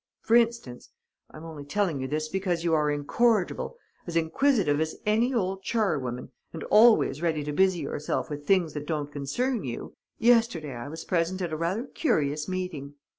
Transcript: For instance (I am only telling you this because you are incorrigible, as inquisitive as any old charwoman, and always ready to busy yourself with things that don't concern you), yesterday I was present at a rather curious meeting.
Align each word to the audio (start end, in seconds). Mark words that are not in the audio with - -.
For 0.21 0.35
instance 0.35 0.89
(I 1.29 1.37
am 1.37 1.45
only 1.45 1.63
telling 1.63 2.01
you 2.01 2.07
this 2.07 2.27
because 2.27 2.63
you 2.63 2.73
are 2.73 2.89
incorrigible, 2.89 3.77
as 4.07 4.15
inquisitive 4.15 4.81
as 4.81 4.95
any 5.05 5.31
old 5.31 5.61
charwoman, 5.61 6.31
and 6.51 6.63
always 6.71 7.21
ready 7.21 7.43
to 7.43 7.53
busy 7.53 7.81
yourself 7.81 8.27
with 8.27 8.47
things 8.47 8.73
that 8.73 8.87
don't 8.87 9.11
concern 9.11 9.63
you), 9.63 9.93
yesterday 10.17 10.73
I 10.73 10.87
was 10.89 11.05
present 11.05 11.39
at 11.43 11.53
a 11.53 11.55
rather 11.55 11.83
curious 11.83 12.49
meeting. 12.49 12.95